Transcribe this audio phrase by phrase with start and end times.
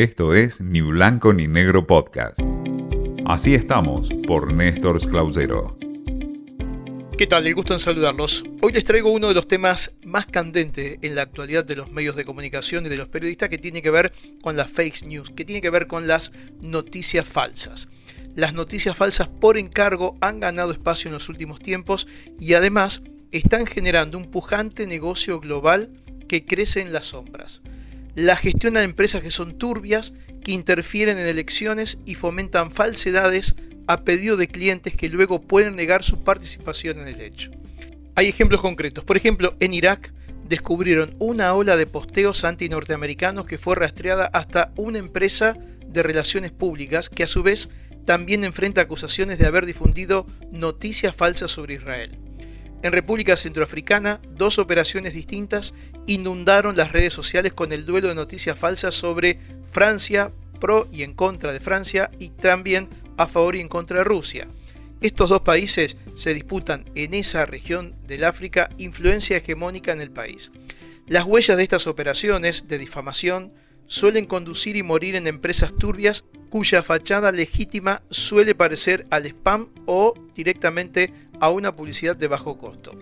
[0.00, 2.40] Esto es Ni Blanco ni Negro Podcast.
[3.26, 5.76] Así estamos por Néstor Clausero.
[7.18, 7.46] ¿Qué tal?
[7.46, 8.44] El gusto en saludarlos.
[8.62, 12.16] Hoy les traigo uno de los temas más candentes en la actualidad de los medios
[12.16, 14.10] de comunicación y de los periodistas que tiene que ver
[14.40, 16.32] con las fake news, que tiene que ver con las
[16.62, 17.90] noticias falsas.
[18.34, 22.08] Las noticias falsas por encargo han ganado espacio en los últimos tiempos
[22.38, 25.90] y además están generando un pujante negocio global
[26.26, 27.60] que crece en las sombras
[28.14, 33.56] la gestionan empresas que son turbias, que interfieren en elecciones y fomentan falsedades
[33.86, 37.50] a pedido de clientes que luego pueden negar su participación en el hecho.
[38.14, 39.04] Hay ejemplos concretos.
[39.04, 40.12] Por ejemplo, en Irak
[40.48, 45.56] descubrieron una ola de posteos anti-norteamericanos que fue rastreada hasta una empresa
[45.86, 47.70] de relaciones públicas que a su vez
[48.04, 52.18] también enfrenta acusaciones de haber difundido noticias falsas sobre Israel.
[52.82, 55.74] En República Centroafricana, dos operaciones distintas
[56.06, 59.38] inundaron las redes sociales con el duelo de noticias falsas sobre
[59.70, 62.88] Francia, pro y en contra de Francia, y también
[63.18, 64.48] a favor y en contra de Rusia.
[65.02, 70.50] Estos dos países se disputan en esa región del África influencia hegemónica en el país.
[71.06, 73.52] Las huellas de estas operaciones de difamación
[73.86, 80.14] suelen conducir y morir en empresas turbias cuya fachada legítima suele parecer al spam o
[80.34, 82.92] directamente a una publicidad de bajo costo.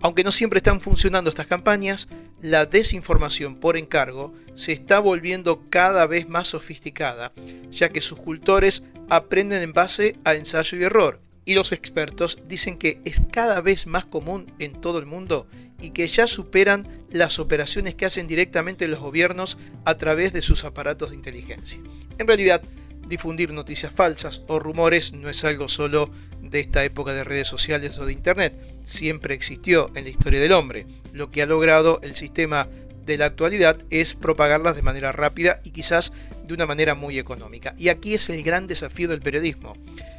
[0.00, 2.08] Aunque no siempre están funcionando estas campañas,
[2.40, 7.32] la desinformación por encargo se está volviendo cada vez más sofisticada,
[7.70, 12.76] ya que sus cultores aprenden en base a ensayo y error, y los expertos dicen
[12.76, 15.46] que es cada vez más común en todo el mundo
[15.80, 20.64] y que ya superan las operaciones que hacen directamente los gobiernos a través de sus
[20.64, 21.80] aparatos de inteligencia.
[22.18, 22.62] En realidad,
[23.06, 26.10] difundir noticias falsas o rumores no es algo solo
[26.50, 28.58] de esta época de redes sociales o de Internet.
[28.82, 30.86] Siempre existió en la historia del hombre.
[31.12, 32.68] Lo que ha logrado el sistema
[33.06, 36.12] de la actualidad es propagarlas de manera rápida y quizás
[36.44, 37.74] de una manera muy económica.
[37.78, 39.74] Y aquí es el gran desafío del periodismo.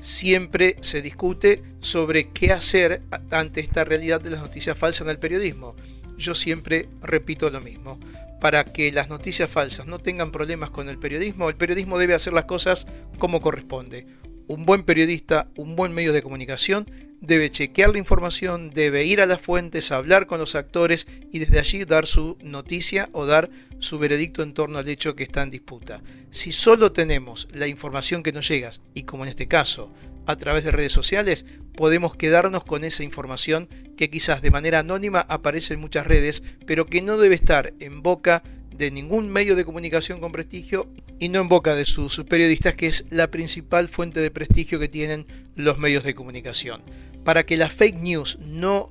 [0.00, 5.18] Siempre se discute sobre qué hacer ante esta realidad de las noticias falsas en el
[5.18, 5.74] periodismo.
[6.16, 7.98] Yo siempre repito lo mismo.
[8.40, 12.32] Para que las noticias falsas no tengan problemas con el periodismo, el periodismo debe hacer
[12.32, 12.86] las cosas
[13.18, 14.06] como corresponde
[14.48, 19.26] un buen periodista, un buen medio de comunicación, debe chequear la información, debe ir a
[19.26, 23.98] las fuentes, hablar con los actores y desde allí dar su noticia o dar su
[23.98, 26.02] veredicto en torno al hecho que está en disputa.
[26.30, 29.92] Si solo tenemos la información que nos llega, y como en este caso,
[30.26, 35.20] a través de redes sociales, podemos quedarnos con esa información que quizás de manera anónima
[35.20, 38.42] aparece en muchas redes, pero que no debe estar en boca
[38.76, 42.86] de ningún medio de comunicación con prestigio y no en boca de sus periodistas, que
[42.86, 46.82] es la principal fuente de prestigio que tienen los medios de comunicación.
[47.24, 48.86] Para que las fake news no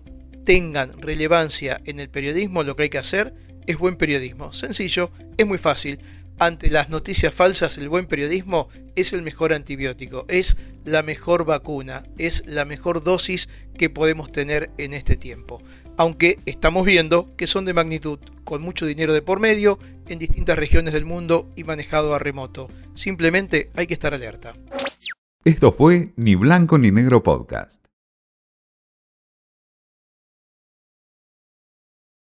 [0.45, 3.33] tengan relevancia en el periodismo, lo que hay que hacer
[3.65, 4.53] es buen periodismo.
[4.53, 5.99] Sencillo, es muy fácil.
[6.39, 12.03] Ante las noticias falsas, el buen periodismo es el mejor antibiótico, es la mejor vacuna,
[12.19, 15.63] es la mejor dosis que podemos tener en este tiempo.
[15.97, 20.59] Aunque estamos viendo que son de magnitud, con mucho dinero de por medio, en distintas
[20.59, 22.69] regiones del mundo y manejado a remoto.
[22.93, 24.55] Simplemente hay que estar alerta.
[25.43, 27.86] Esto fue Ni Blanco ni Negro Podcast.